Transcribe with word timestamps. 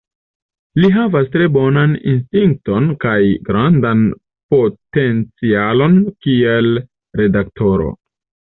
Li 0.83 0.87
havas 0.93 1.27
tre 1.35 1.49
bonan 1.57 1.93
instinkton 2.13 2.87
kaj 3.05 3.19
grandan 3.51 4.03
potencialon 4.55 5.97
kiel 6.27 6.75
redaktoro. 7.23 7.91